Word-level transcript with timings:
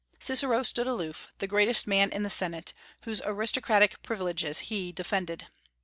Cicero 0.17 0.63
stood 0.63 0.87
aloof, 0.87 1.31
the 1.37 1.45
greatest 1.45 1.85
man 1.85 2.11
in 2.11 2.23
the 2.23 2.29
Senate, 2.31 2.73
whose 3.01 3.21
aristocratic 3.23 4.01
privileges 4.01 4.61
he 4.61 4.91
defended. 4.91 5.45